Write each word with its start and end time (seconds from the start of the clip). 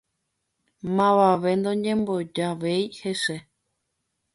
Mavave 0.95 1.51
noñembojavéi 1.63 2.83
hese 3.01 3.35